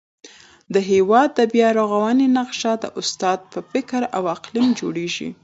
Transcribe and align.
د 0.73 0.75
هېواد 0.89 1.29
د 1.39 1.39
بیارغونې 1.53 2.27
نقشه 2.37 2.71
د 2.83 2.85
استاد 2.99 3.39
په 3.51 3.59
فکر 3.71 4.01
او 4.17 4.23
قلم 4.45 4.67
کي 4.73 4.77
جوړېږي. 4.79 5.29